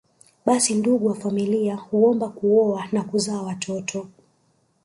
[0.45, 4.07] Basi ndugu wa familia huombwa kuoa na kuzaa watoto